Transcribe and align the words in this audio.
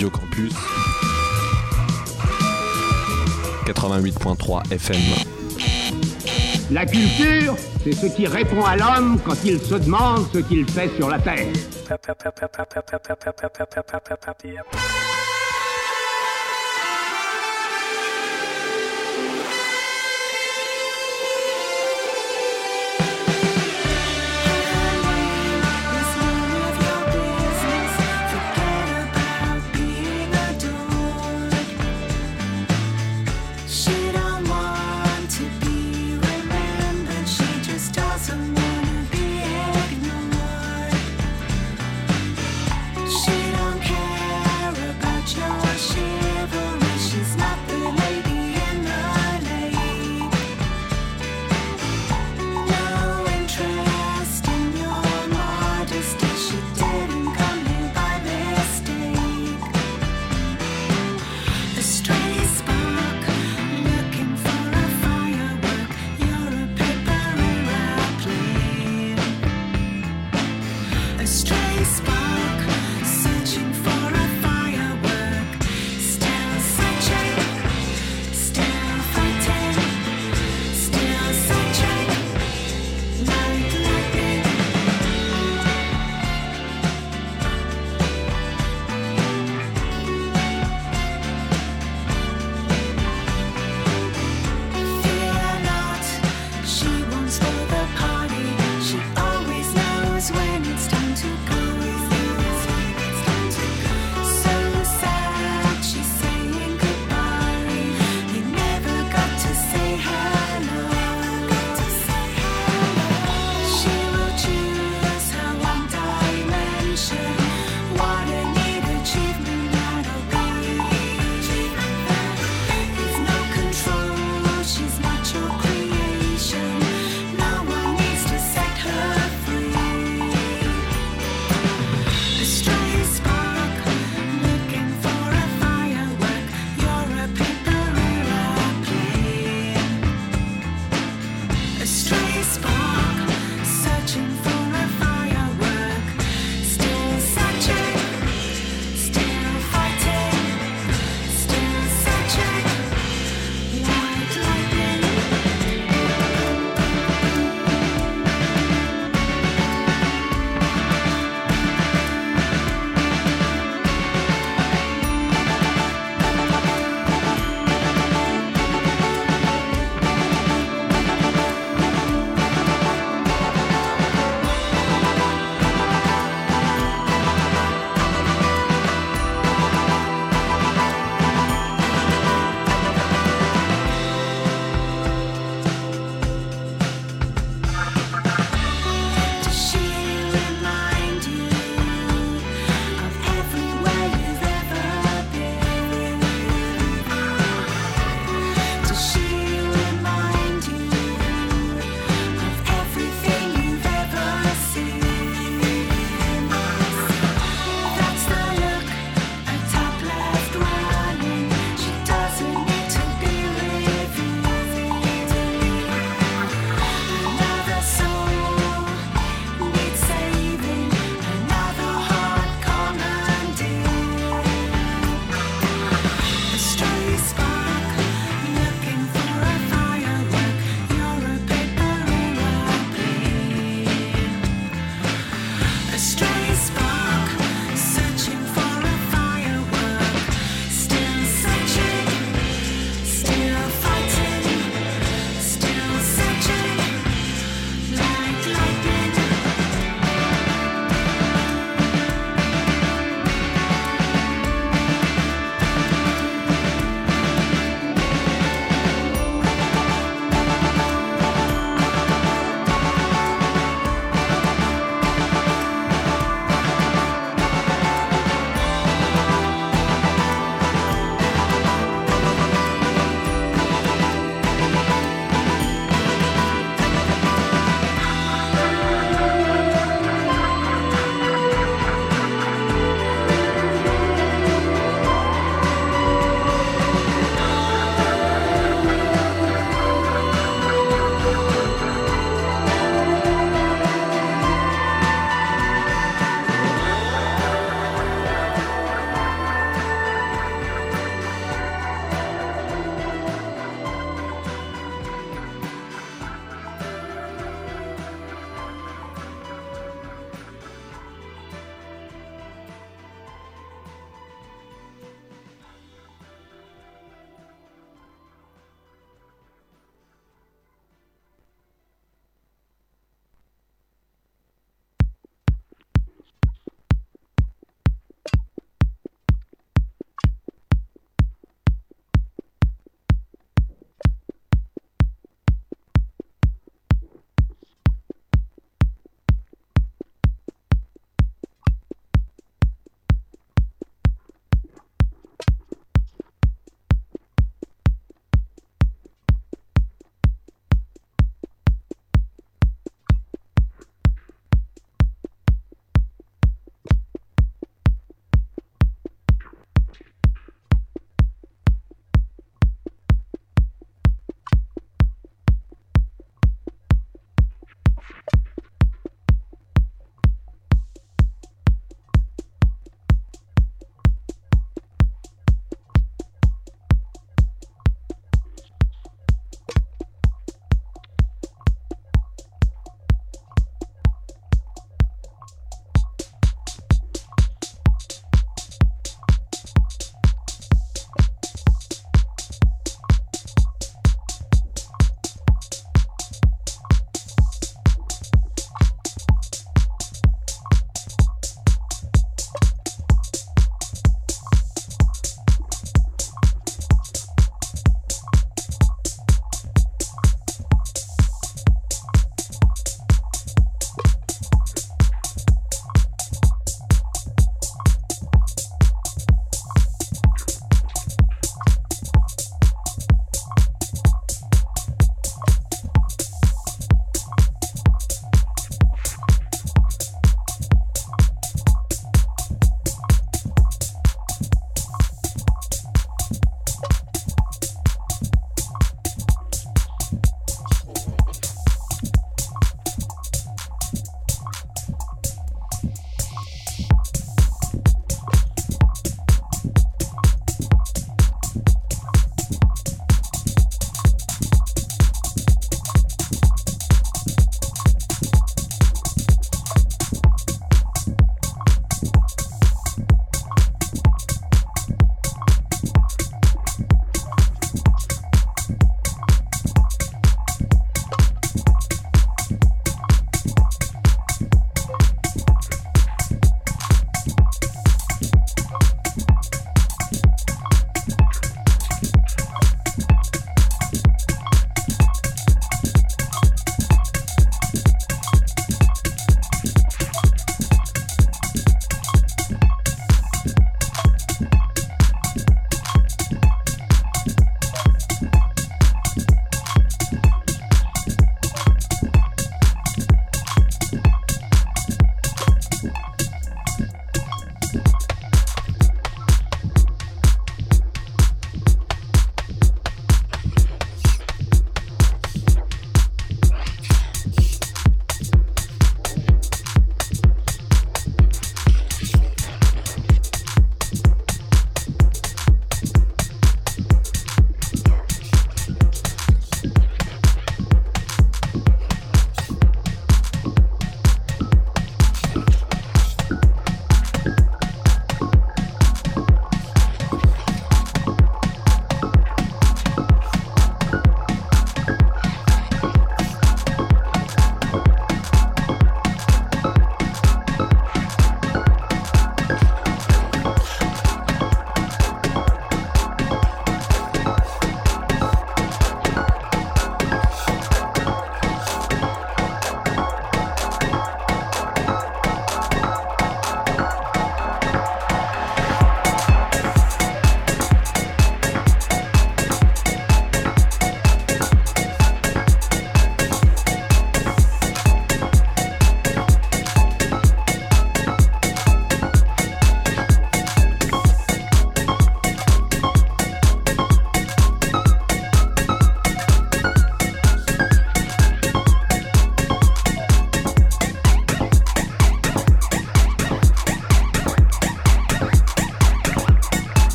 Radio 0.00 0.18
Campus 0.18 0.54
88.3 3.66 4.72
FM. 4.72 4.96
La 6.70 6.86
culture, 6.86 7.54
c'est 7.84 7.92
ce 7.92 8.06
qui 8.06 8.26
répond 8.26 8.64
à 8.64 8.78
l'homme 8.78 9.20
quand 9.22 9.36
il 9.44 9.60
se 9.60 9.74
demande 9.74 10.24
ce 10.32 10.38
qu'il 10.38 10.66
fait 10.70 10.88
sur 10.96 11.10
la 11.10 11.18
Terre. 11.18 11.48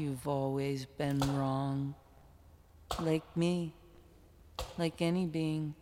You've 0.00 0.26
always 0.26 0.86
been 0.86 1.20
wrong. 1.36 1.94
Like 3.00 3.36
me, 3.36 3.74
like 4.78 5.02
any 5.02 5.26
being. 5.26 5.74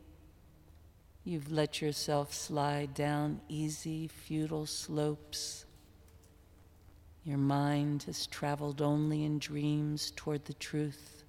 You've 1.22 1.52
let 1.52 1.80
yourself 1.80 2.34
slide 2.34 2.94
down 2.94 3.40
easy, 3.48 4.08
futile 4.08 4.66
slopes. 4.66 5.66
Your 7.22 7.38
mind 7.38 8.02
has 8.08 8.26
traveled 8.26 8.82
only 8.82 9.24
in 9.24 9.38
dreams 9.38 10.12
toward 10.16 10.46
the 10.46 10.54
truth. 10.54 11.22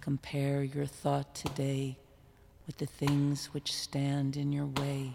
Compare 0.00 0.64
your 0.64 0.86
thought 0.86 1.36
today 1.36 1.98
with 2.66 2.78
the 2.78 2.86
things 2.86 3.46
which 3.54 3.72
stand 3.72 4.36
in 4.36 4.50
your 4.50 4.66
way. 4.66 5.12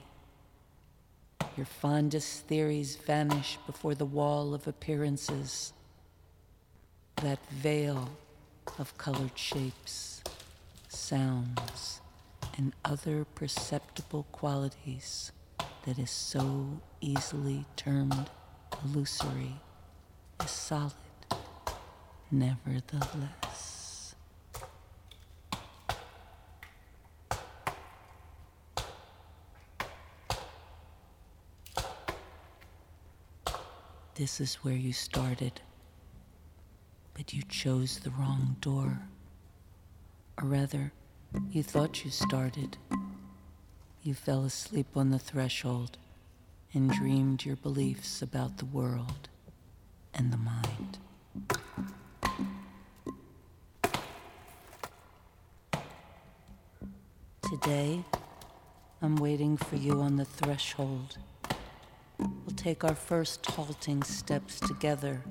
Your 1.57 1.65
fondest 1.65 2.47
theories 2.47 2.95
vanish 2.95 3.57
before 3.65 3.93
the 3.93 4.05
wall 4.05 4.53
of 4.53 4.69
appearances 4.69 5.73
that 7.23 7.39
veil 7.51 8.09
of 8.77 8.97
colored 8.97 9.37
shapes, 9.37 10.21
sounds, 10.89 12.01
and 12.57 12.73
other 12.83 13.23
perceptible 13.33 14.25
qualities 14.33 15.31
that 15.85 15.97
is 15.97 16.11
so 16.11 16.81
easily 16.99 17.65
termed 17.77 18.29
illusory 18.83 19.55
is 20.43 20.51
solid, 20.51 20.91
nevertheless. 22.29 24.15
This 34.15 34.41
is 34.41 34.55
where 34.55 34.75
you 34.75 34.91
started. 34.91 35.61
But 37.13 37.33
you 37.33 37.43
chose 37.43 37.99
the 37.99 38.09
wrong 38.11 38.55
door. 38.59 39.01
Or 40.41 40.47
rather, 40.47 40.91
you 41.51 41.63
thought 41.63 42.03
you 42.03 42.11
started. 42.11 42.77
You 44.01 44.13
fell 44.13 44.43
asleep 44.45 44.87
on 44.95 45.11
the 45.11 45.19
threshold 45.19 45.97
and 46.73 46.89
dreamed 46.91 47.45
your 47.45 47.55
beliefs 47.55 48.21
about 48.21 48.57
the 48.57 48.65
world 48.65 49.29
and 50.13 50.33
the 50.33 50.37
mind. 50.37 50.97
Today, 57.49 58.03
I'm 59.01 59.15
waiting 59.17 59.57
for 59.57 59.75
you 59.75 60.01
on 60.01 60.15
the 60.15 60.25
threshold. 60.25 61.17
We'll 62.17 62.55
take 62.55 62.83
our 62.83 62.95
first 62.95 63.45
halting 63.45 64.03
steps 64.03 64.59
together. 64.59 65.21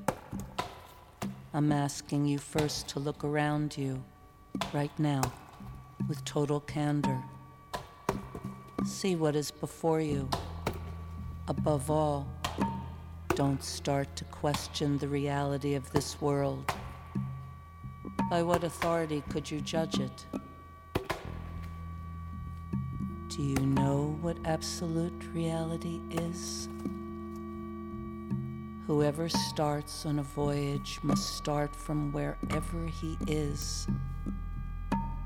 I'm 1.55 1.71
asking 1.71 2.25
you 2.25 2.39
first 2.39 2.89
to 2.89 2.99
look 2.99 3.25
around 3.25 3.77
you, 3.77 4.03
right 4.73 4.99
now, 4.99 5.21
with 6.09 6.25
total 6.25 6.61
candor. 6.61 7.23
See 8.87 9.17
what 9.17 9.37
is 9.37 9.51
before 9.51 10.01
you. 10.01 10.31
Above 11.49 11.91
all, 11.91 12.27
don't 13.35 13.63
start 13.63 14.17
to 14.17 14.25
question 14.25 14.97
the 14.97 15.09
reality 15.09 15.75
of 15.75 15.91
this 15.93 16.19
world. 16.23 16.73
By 18.31 18.43
what 18.43 18.65
authority 18.65 19.23
could 19.29 19.51
you 19.51 19.61
judge 19.61 20.01
it? 20.01 20.25
Do 23.29 23.43
you 23.43 23.67
know 23.67 24.17
what 24.23 24.39
absolute 24.47 25.29
reality 25.35 26.01
is? 26.13 26.71
Whoever 28.89 29.29
starts 29.29 30.05
on 30.07 30.19
a 30.19 30.25
voyage 30.25 30.99
must 31.05 31.37
start 31.37 31.77
from 31.77 32.11
wherever 32.11 32.87
he 32.87 33.17
is. 33.29 33.87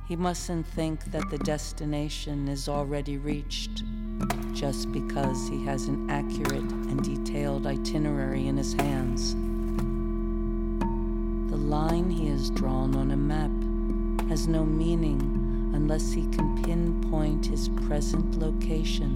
He 0.06 0.14
mustn't 0.14 0.66
think 0.66 1.10
that 1.10 1.30
the 1.30 1.38
destination 1.38 2.48
is 2.48 2.68
already 2.68 3.16
reached 3.16 3.82
just 4.52 4.92
because 4.92 5.48
he 5.48 5.64
has 5.64 5.86
an 5.86 6.10
accurate 6.10 6.70
and 6.70 7.02
detailed 7.02 7.66
itinerary 7.66 8.46
in 8.46 8.58
his 8.58 8.74
hands. 8.74 9.34
The 11.50 11.56
line 11.56 12.10
he 12.10 12.28
has 12.28 12.50
drawn 12.50 12.94
on 12.94 13.10
a 13.10 13.16
map 13.16 13.50
has 14.28 14.46
no 14.46 14.66
meaning 14.66 15.72
unless 15.74 16.12
he 16.12 16.26
can 16.28 16.62
pinpoint 16.62 17.46
his 17.46 17.70
present 17.86 18.38
location. 18.38 19.14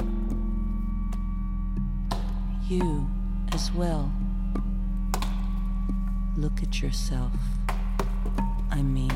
You 2.66 3.06
as 3.52 3.70
well 3.72 4.10
look 6.40 6.62
at 6.62 6.80
yourself. 6.80 7.32
I 8.70 8.80
mean, 8.80 9.12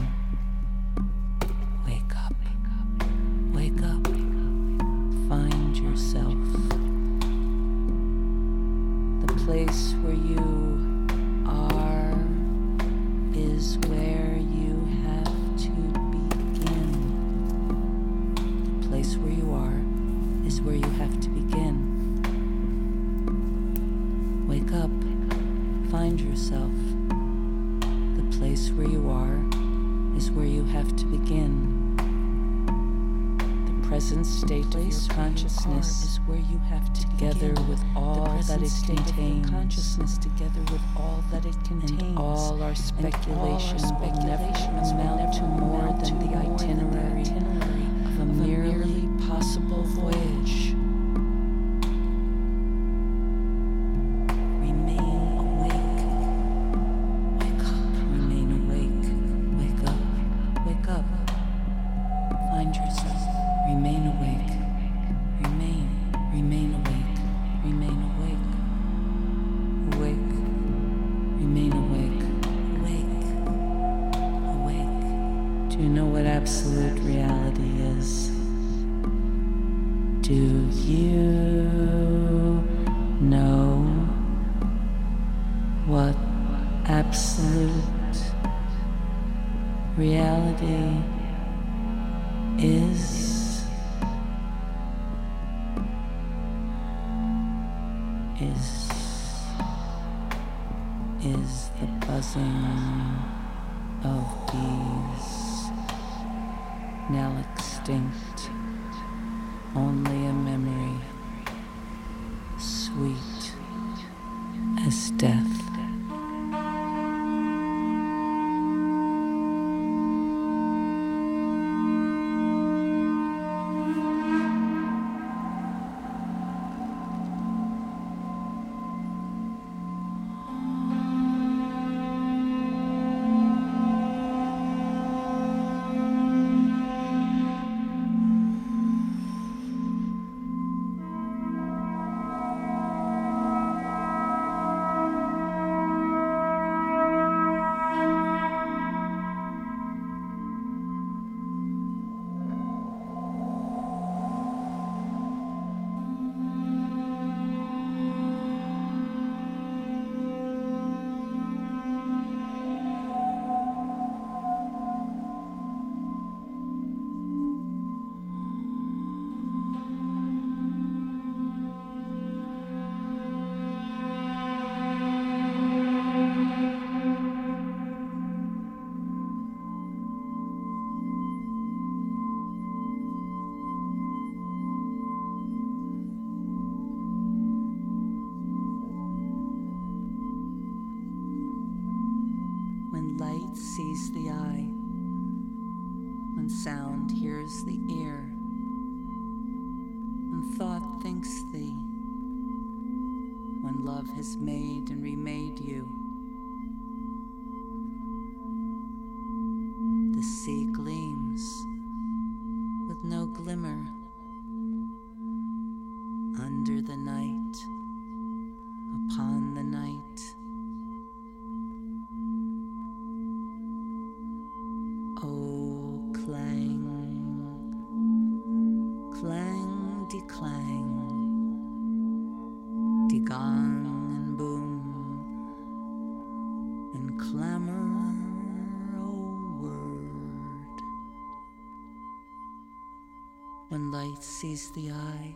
sees 244.54 244.70
the 244.72 244.90
eye, 244.92 245.34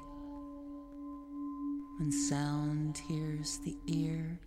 when 1.99 2.13
sound 2.13 2.99
hears 3.09 3.59
the 3.65 3.77
ear, 3.89 4.39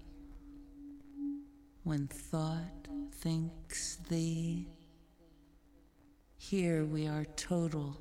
when 1.84 2.08
thought 2.08 2.88
thinks 3.16 3.98
thee. 4.08 4.66
Here 6.38 6.86
we 6.86 7.06
are 7.08 7.26
total, 7.36 8.00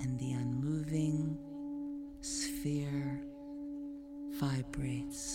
and 0.00 0.18
the 0.18 0.32
unmoving 0.32 1.38
sphere 2.20 3.22
vibrates. 4.38 5.31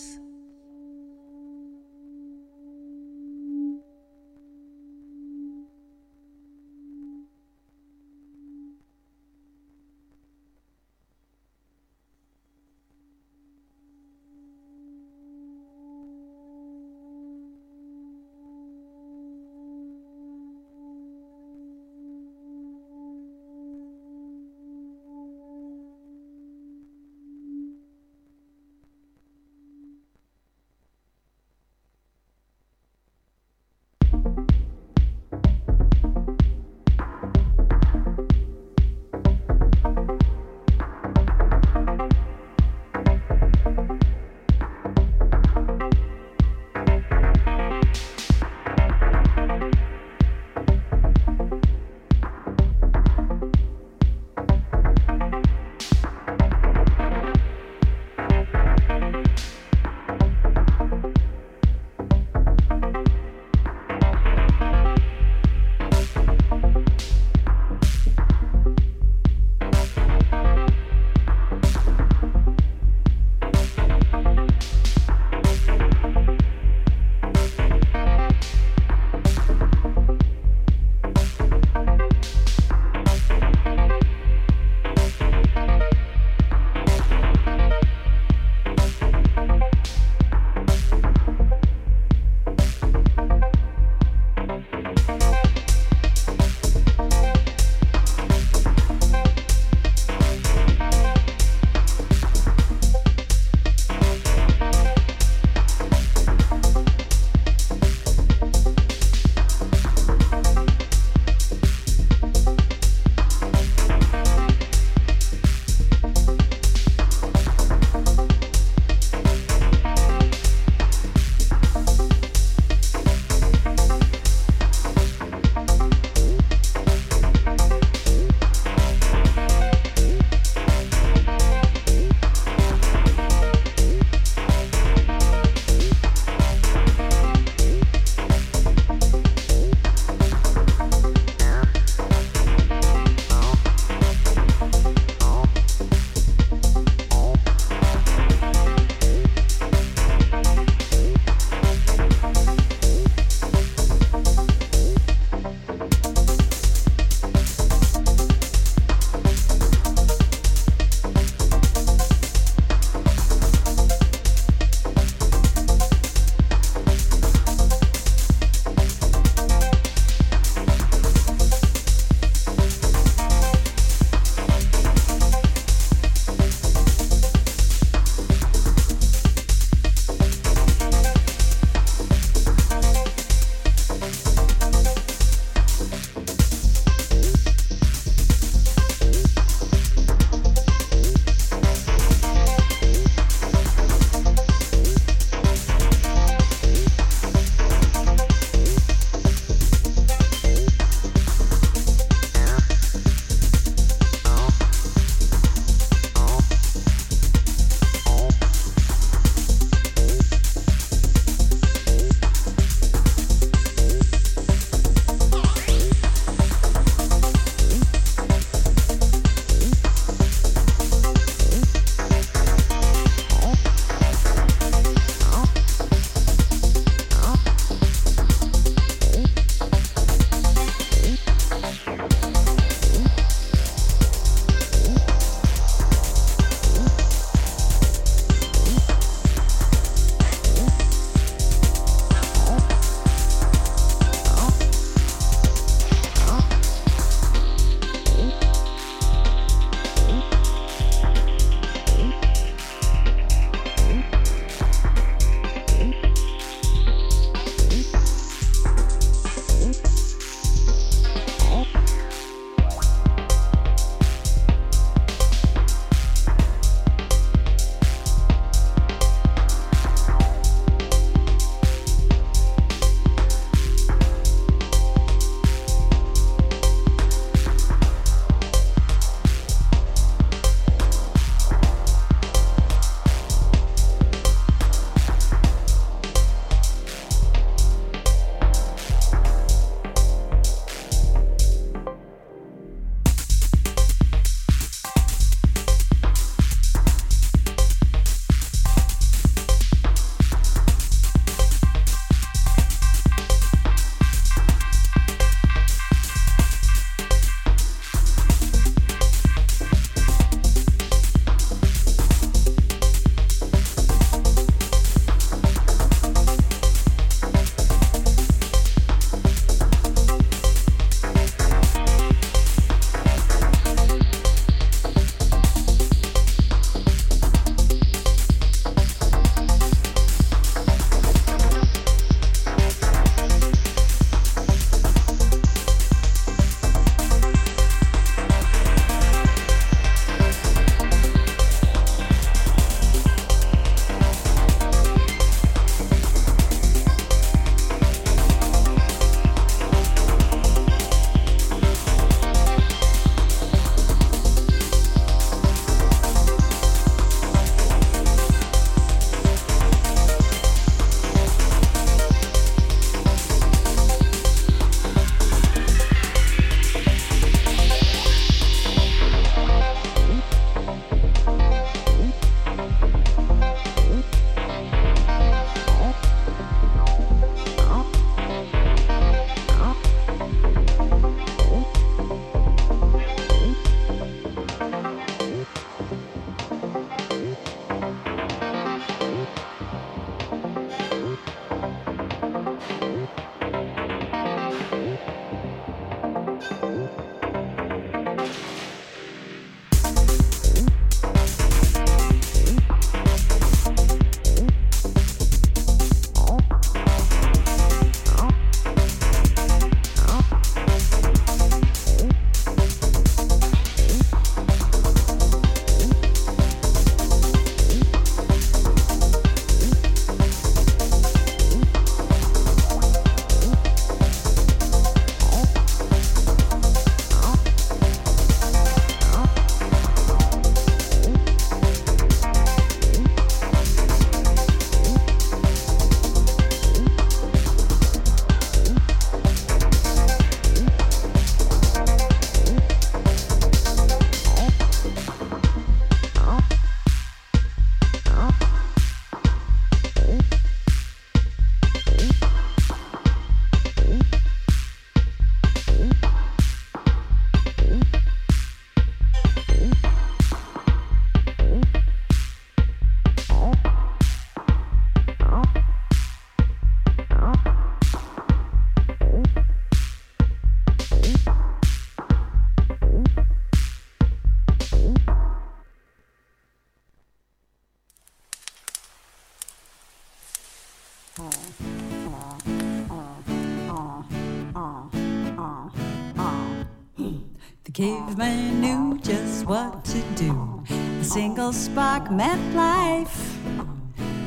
Caveman 488.18 488.60
knew 488.60 488.98
just 488.98 489.46
what 489.46 489.84
to 489.84 490.02
do. 490.16 490.64
A 491.00 491.04
single 491.04 491.52
spark 491.52 492.10
meant 492.10 492.56
life. 492.56 493.38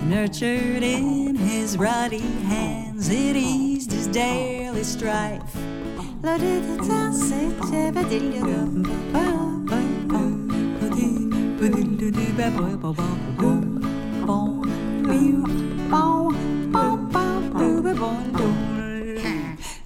Nurtured 0.06 0.82
in 0.82 1.36
his 1.36 1.78
ruddy 1.78 2.20
hands, 2.48 3.10
it 3.10 3.36
eased 3.36 3.92
his 3.92 4.08
daily 4.08 4.86
strife. 4.86 5.54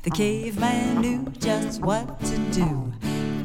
The 0.03 0.11
caveman 0.13 1.01
knew 1.01 1.25
just 1.39 1.81
what 1.81 2.19
to 2.19 2.37
do. 2.53 2.84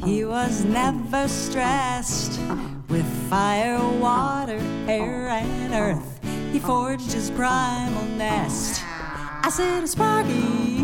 He 0.03 0.25
was 0.25 0.65
never 0.65 1.27
stressed 1.27 2.39
with 2.89 3.05
fire, 3.29 3.79
water, 3.99 4.59
air, 4.87 5.27
and 5.29 5.73
earth. 5.73 6.19
He 6.51 6.59
forged 6.59 7.11
his 7.11 7.29
primal 7.31 8.05
nest. 8.17 8.81
I 9.43 9.49
said, 9.49 9.83
a 9.83 9.87
Sparky, 9.87 10.83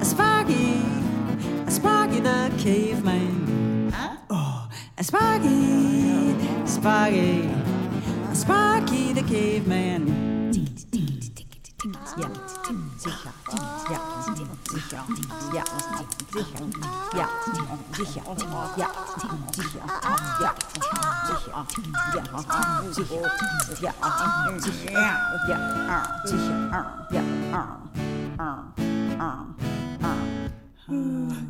a 0.00 0.04
Sparky, 0.04 0.82
a 1.66 1.70
Sparky 1.70 2.20
the 2.20 2.52
caveman. 2.58 3.92
Oh, 4.28 4.68
a 4.98 5.04
Sparky, 5.04 6.34
Sparky, 6.66 7.48
a 8.30 8.34
Sparky 8.34 9.12
the 9.14 9.22
caveman. 9.22 10.29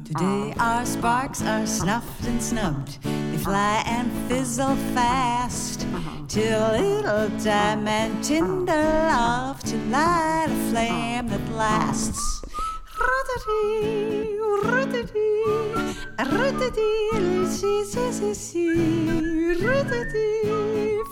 Today 0.05 0.55
our 0.59 0.85
sparks 0.85 1.40
are 1.42 1.66
snuffed 1.66 2.26
and 2.26 2.42
snubbed. 2.42 3.03
They 3.03 3.38
fly 3.38 3.83
and 3.87 4.12
fizzle 4.29 4.76
fast. 4.92 5.87
Till 6.29 6.72
little 6.72 7.31
time 7.38 7.88
and 7.88 8.22
tender 8.22 8.74
love 8.74 9.62
to 9.62 9.76
light 9.88 10.48
a 10.50 10.70
flame 10.70 11.29
that 11.29 11.48
lasts. 11.53 12.39
Rutity, 13.01 14.37
rutity, 14.63 15.31
rutity, 16.19 17.47
si, 17.47 17.85
si, 17.85 18.13
si, 18.13 18.35
si, 18.35 18.67
rutity, 19.59 20.31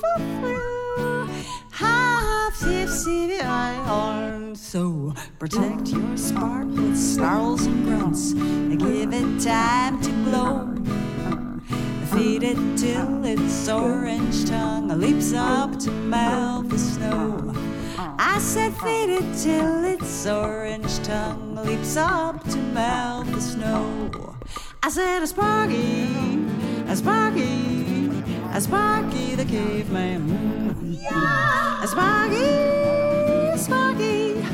fulfill. 0.01 1.29
Half, 1.71 2.63
on. 3.89 4.55
So 4.55 5.15
protect 5.39 5.89
your 5.89 6.17
spark 6.17 6.67
with 6.67 6.97
snarls 6.97 7.65
and 7.65 7.85
grunts. 7.87 8.35
Give 8.35 9.13
it 9.15 9.41
time 9.43 10.01
to 10.03 10.11
glow. 10.25 10.75
Feed 12.13 12.43
it 12.43 12.59
till 12.77 13.25
its 13.25 13.69
orange 13.69 14.45
tongue 14.47 14.89
leaps 14.89 15.33
up 15.33 15.79
to 15.79 15.91
melt 15.91 16.69
the 16.69 16.79
snow. 16.79 17.55
I 18.01 18.39
said, 18.39 18.75
feed 18.77 19.11
it 19.11 19.37
till 19.43 19.85
its 19.85 20.25
orange 20.25 21.03
tongue 21.03 21.57
leaps 21.57 21.97
up 21.97 22.45
to 22.45 22.57
melt 22.57 23.27
the 23.27 23.41
snow. 23.41 24.37
I 24.85 24.89
said, 24.89 25.25
a 25.25 25.27
Sparky, 25.27 26.07
a 26.87 26.95
Sparky, 26.95 28.09
a 28.53 28.61
Sparky 28.61 29.35
the 29.35 29.45
caveman. 29.45 30.31
A 31.83 31.87
Sparky, 31.89 32.37
a 32.37 33.59
Sparky, 33.59 34.45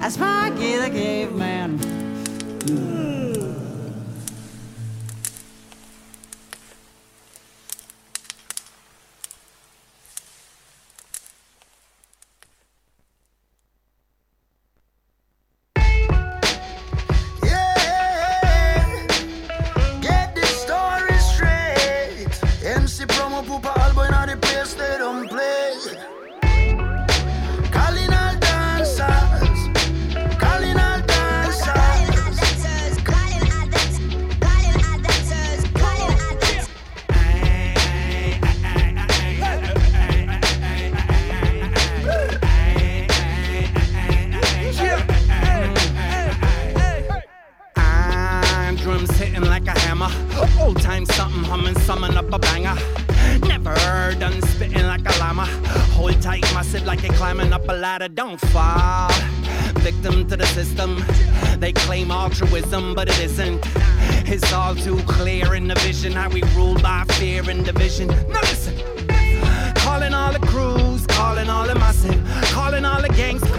a 0.00 0.10
Sparky 0.10 0.76
the 0.76 0.90
caveman. 0.90 1.78
Yeah, 2.66 3.41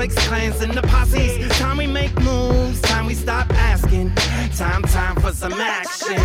gangs, 0.08 0.28
clans, 0.28 0.62
and 0.62 0.74
the 0.74 0.82
posses. 0.84 1.50
Time 1.58 1.78
we 1.78 1.88
make 1.88 2.14
moves, 2.22 2.82
time 2.82 3.06
we 3.06 3.14
stop 3.14 3.50
asking. 3.52 4.14
Time, 4.56 4.82
time 4.84 5.16
for 5.16 5.32
some 5.32 5.54
action. 5.54 6.18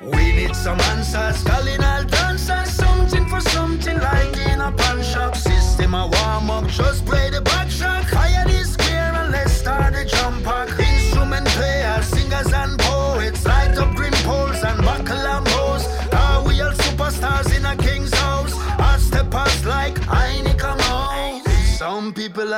We 0.00 0.32
need 0.32 0.54
some 0.54 0.80
answers, 0.80 1.42
calling 1.44 1.82
all 1.82 2.04
dancers. 2.04 2.70
Something 2.70 3.26
for 3.28 3.40
something, 3.40 3.98
like 3.98 4.36
in 4.36 4.60
a 4.60 4.72
pawn 4.72 5.02
shop. 5.02 5.36
System 5.36 5.94
a 5.94 6.06
warm 6.06 6.50
up, 6.50 6.66
just 6.68 7.06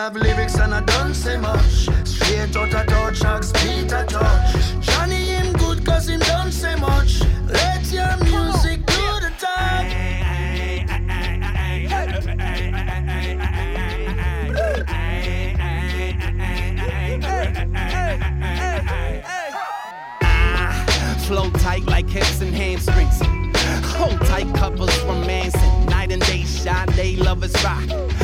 have 0.04 0.16
lyrics 0.16 0.58
and 0.58 0.74
I 0.74 0.82
don't 0.82 1.14
say 1.14 1.38
much. 1.38 1.88
Straight 2.04 2.54
out 2.54 2.74
of 2.74 2.86
touch, 2.86 3.24
Axe 3.24 3.52
Peter 3.52 4.04
touch. 4.06 4.54
Johnny 4.82 5.24
him 5.32 5.54
good 5.54 5.82
cause 5.86 6.10
him 6.10 6.20
don't 6.20 6.52
say 6.52 6.74
much. 6.76 7.22
Let 7.48 7.90
your 7.90 8.14
music 8.18 8.84
do 8.84 9.06
the 9.24 9.32
talk. 9.38 9.84
Flow 21.26 21.48
tight 21.60 21.84
like 21.84 22.10
hips 22.10 22.42
and 22.42 22.54
hamstrings. 22.54 23.22
Hold 23.96 24.20
tight 24.26 24.54
couples 24.54 24.94
romancing. 25.04 25.86
Night 25.86 26.12
and 26.12 26.20
day 26.26 26.42
shot, 26.42 26.88
they 26.88 27.16
lovers 27.16 27.54
rock. 27.64 28.23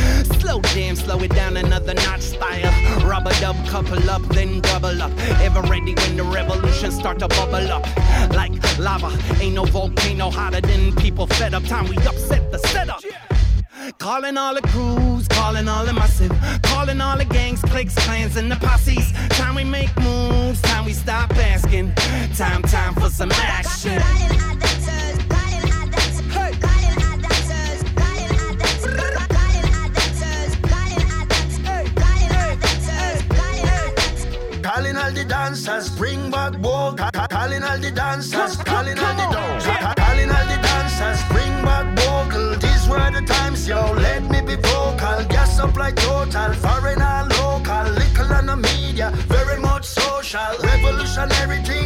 Slow 0.50 0.60
jam, 0.62 0.96
slow 0.96 1.18
it 1.20 1.30
down 1.30 1.56
another 1.56 1.94
notch 1.94 2.22
style. 2.22 3.06
Rub-a-dub, 3.06 3.54
couple 3.68 4.10
up, 4.10 4.22
then 4.34 4.60
double 4.60 5.00
up. 5.00 5.12
Ever 5.40 5.62
ready 5.62 5.94
when 5.94 6.16
the 6.16 6.24
revolution 6.24 6.90
start 6.90 7.20
to 7.20 7.28
bubble 7.28 7.70
up. 7.70 7.86
Like 8.34 8.50
lava, 8.76 9.16
ain't 9.40 9.54
no 9.54 9.64
volcano 9.64 10.28
hotter 10.28 10.60
than 10.60 10.96
people 10.96 11.28
fed 11.28 11.54
up. 11.54 11.62
Time 11.66 11.86
we 11.88 11.96
upset 11.98 12.50
the 12.50 12.58
setup. 12.58 13.00
Calling 13.98 14.36
all 14.36 14.52
the 14.52 14.62
crews, 14.62 15.28
calling 15.28 15.68
all 15.68 15.84
the 15.84 15.92
massive, 15.92 16.32
calling 16.64 17.00
all 17.00 17.16
the 17.16 17.26
gangs, 17.26 17.62
cliques, 17.62 17.94
clans, 17.94 18.36
and 18.36 18.50
the 18.50 18.56
posses. 18.56 19.12
Time 19.28 19.54
we 19.54 19.62
make 19.62 19.96
moves, 19.98 20.60
time 20.62 20.84
we 20.84 20.90
we 20.90 20.94
stop 20.94 21.30
asking. 21.36 21.94
Time, 22.34 22.62
time 22.62 22.94
for 22.94 23.08
some 23.10 23.30
action. 23.30 24.02
All 35.10 35.16
the 35.16 35.24
dancers, 35.24 35.88
bring 35.90 36.30
back 36.30 36.56
walk. 36.58 36.98
Calling 37.30 37.62
all 37.62 37.78
the 37.78 37.90
dancers, 37.90 38.56
calling 38.58 38.98
all 38.98 39.14
the 39.14 39.28
dancers, 39.32 39.94
calling 39.96 40.30
all 40.30 40.46
the 40.52 40.58
dancers, 40.62 41.20
bring 41.28 41.54
back 41.64 41.86
vocal. 41.98 42.54
These 42.58 42.88
were 42.88 43.10
the 43.10 43.22
times, 43.26 43.66
yo. 43.66 43.92
Let 43.92 44.22
me 44.30 44.40
be 44.40 44.56
vocal. 44.56 45.24
Gas 45.28 45.58
up 45.58 45.76
like 45.76 45.96
total, 45.96 46.52
foreign 46.54 47.02
and 47.02 47.28
local. 47.38 47.84
Little 47.92 48.32
on 48.32 48.46
the 48.46 48.56
media, 48.56 49.10
very 49.26 49.60
much 49.60 49.84
social. 49.84 50.52
Revolutionary 50.62 51.58
thinker, 51.64 51.79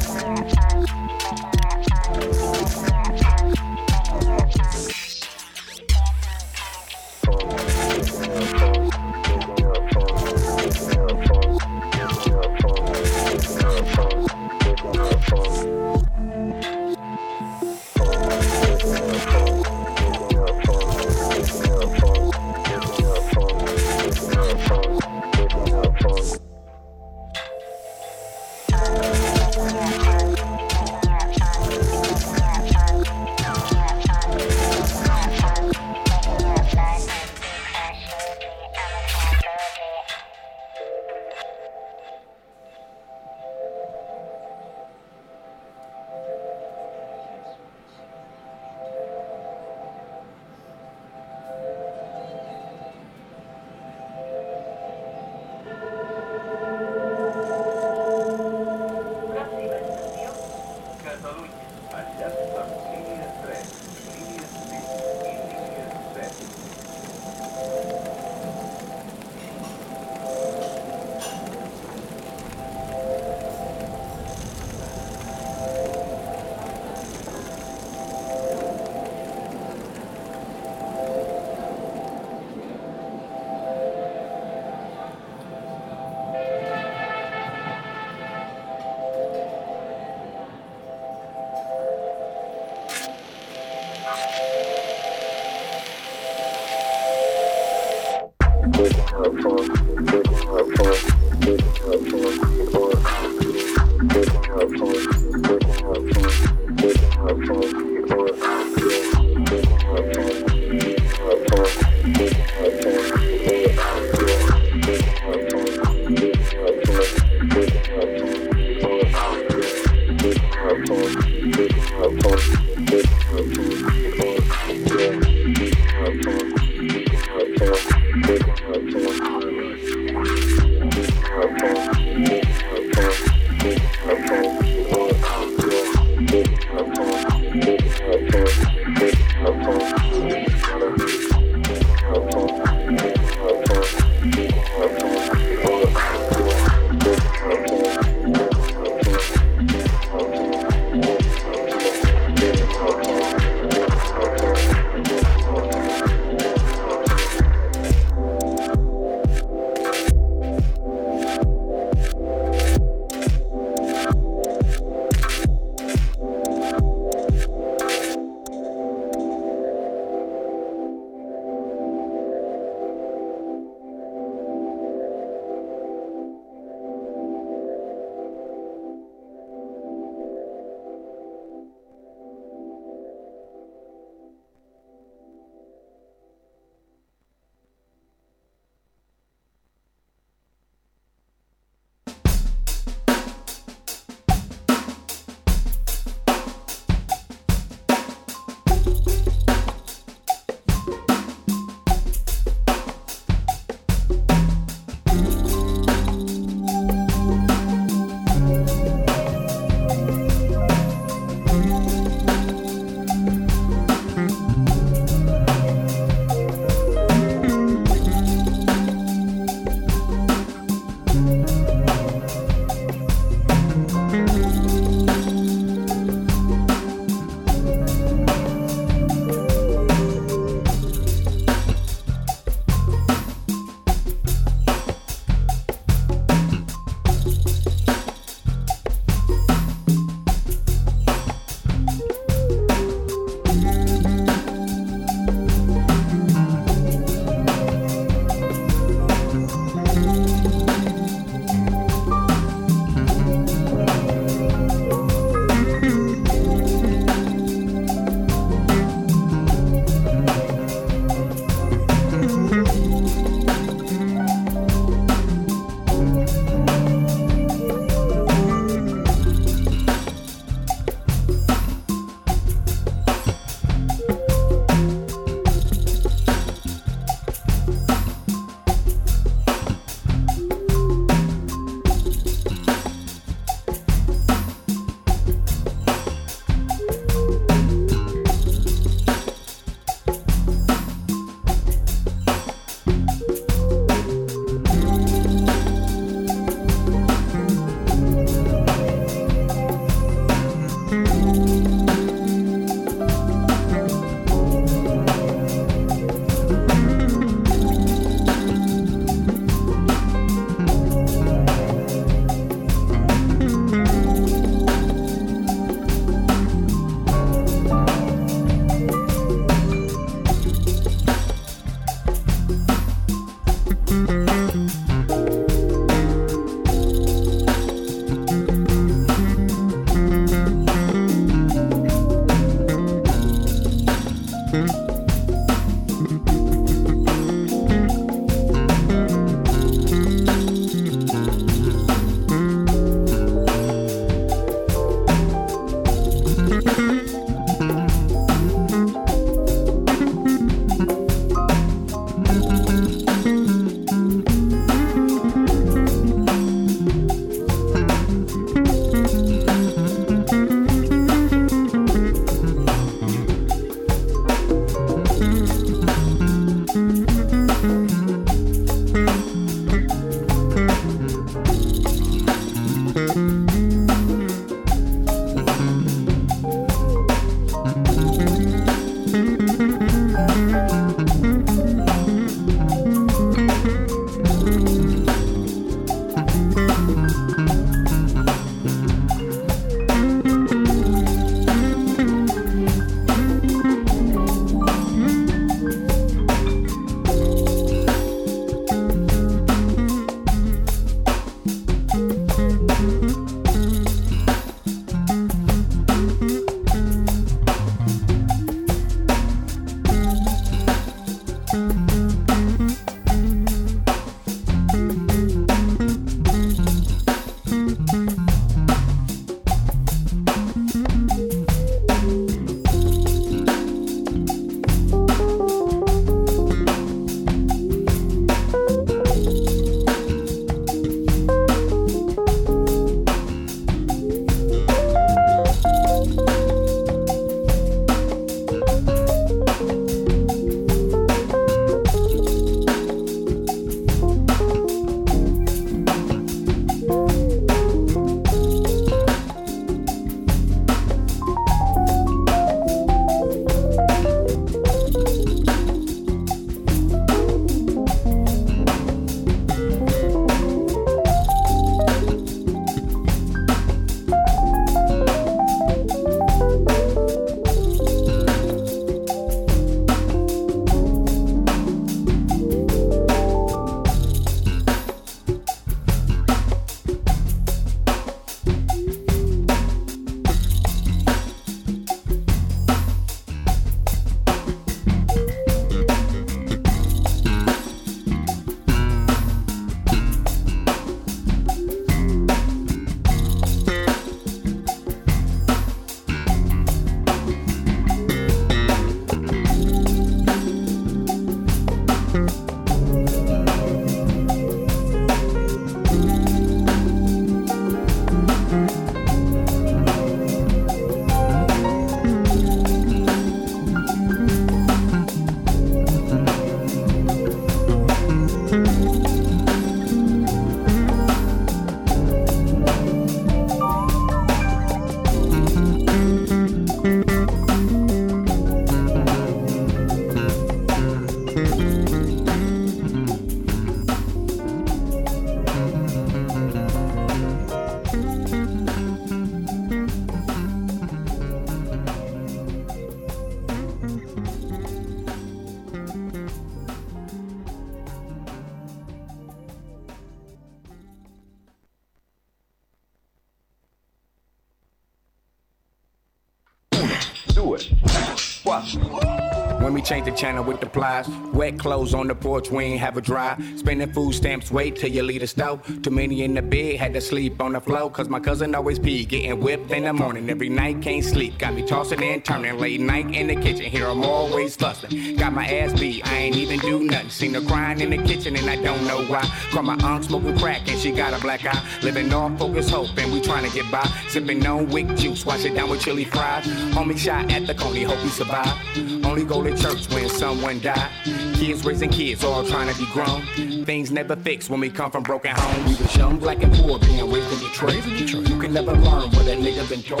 change 560.02 560.16
the 560.16 560.20
channel 560.20 560.44
with 560.44 560.60
the 560.60 560.66
plies, 560.66 561.08
wet 561.32 561.58
clothes 561.58 561.94
on 561.94 562.08
the 562.08 562.14
porch, 562.14 562.50
we 562.50 562.64
ain't 562.64 562.80
have 562.80 562.96
a 562.96 563.00
dry. 563.00 563.36
Spending 563.56 563.92
food 563.92 564.12
stamps, 564.12 564.50
wait 564.50 564.76
till 564.76 564.90
you 564.90 565.02
leave 565.02 565.20
the 565.20 565.26
stove. 565.26 565.60
Too 565.82 565.90
many 565.90 566.22
in 566.22 566.34
the 566.34 566.42
bed, 566.42 566.76
had 566.76 566.92
to 566.94 567.00
sleep 567.00 567.40
on 567.40 567.52
the 567.52 567.60
floor. 567.60 567.90
Cause 567.90 568.08
my 568.08 568.20
cousin 568.20 568.54
always 568.54 568.78
pee, 568.78 569.04
getting 569.04 569.40
whipped 569.40 569.70
in 569.70 569.84
the 569.84 569.92
morning. 569.92 570.28
Every 570.30 570.48
night, 570.48 570.82
can't 570.82 571.04
sleep. 571.04 571.38
Got 571.38 571.54
me 571.54 571.66
tossing 571.66 572.02
and 572.02 572.24
turning, 572.24 572.58
late 572.58 572.80
night 572.80 573.14
in 573.14 573.28
the 573.28 573.36
kitchen. 573.36 573.66
Here 573.66 573.86
I'm 573.86 574.02
always 574.04 574.56
fussing. 574.56 575.16
Got 575.16 575.32
my 575.32 575.46
ass 575.46 575.78
beat, 575.78 576.06
I 576.06 576.16
ain't 576.16 576.36
even 576.36 576.58
do 576.60 576.84
nothing. 576.84 577.10
Seen 577.10 577.34
her 577.34 577.40
crying 577.40 577.80
in 577.80 577.90
the 577.90 577.98
kitchen 577.98 578.36
and 578.36 578.48
I 578.48 578.56
don't 578.56 578.86
know 578.86 579.04
why. 579.04 579.22
Call 579.50 579.62
my 579.62 579.76
aunt 579.84 580.04
smoking 580.04 580.38
crack 580.38 580.68
and 580.68 580.78
she 580.80 580.92
got 580.92 581.12
a 581.12 581.20
black 581.20 581.44
eye. 581.44 581.62
Living 581.82 582.12
off 582.12 582.38
focus 582.38 582.70
hope 582.70 582.88
and 582.98 583.12
we 583.12 583.20
trying 583.20 583.48
to 583.48 583.54
get 583.54 583.70
by. 583.70 583.84
Sipping 584.08 584.44
on 584.46 584.68
wick 584.68 584.88
juice, 584.96 585.24
wash 585.24 585.44
it 585.44 585.54
down 585.54 585.70
with 585.70 585.80
chili 585.80 586.04
fries. 586.04 586.44
Homie 586.74 586.98
shot 586.98 587.30
at 587.30 587.46
the 587.46 587.54
coney, 587.54 587.82
hope 587.82 587.98
he 587.98 588.08
survive. 588.08 588.56
Only 589.04 589.24
go 589.24 589.42
to 589.42 589.56
church 589.56 589.91
when 589.92 590.08
someone 590.08 590.60
die. 590.60 590.90
Kids 591.34 591.64
raising 591.64 591.90
kids, 591.90 592.24
all 592.24 592.44
trying 592.44 592.72
to 592.72 592.78
be 592.78 592.86
grown. 592.92 593.22
Things 593.64 593.90
never 593.90 594.16
fix 594.16 594.48
when 594.48 594.60
we 594.60 594.70
come 594.70 594.90
from 594.90 595.02
broken 595.02 595.34
homes. 595.34 595.78
We 595.78 595.84
was 595.84 595.96
young, 595.96 596.18
black 596.18 596.42
and 596.42 596.52
poor, 596.54 596.78
being 596.78 597.10
raised 597.10 597.32
in 597.32 597.38
Detroit. 597.38 597.84
You 597.86 598.38
can 598.38 598.52
never 598.52 598.72
learn 598.72 599.10
what 599.10 599.26
a 599.26 599.36
nigga 599.36 599.68
been 599.68 599.82
taught. 599.82 600.00